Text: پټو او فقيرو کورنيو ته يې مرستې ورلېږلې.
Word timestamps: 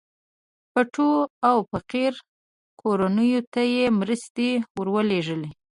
پټو 0.71 1.09
او 1.49 1.57
فقيرو 1.71 2.21
کورنيو 2.81 3.41
ته 3.53 3.61
يې 3.73 3.85
مرستې 3.99 4.49
ورلېږلې. 4.77 5.49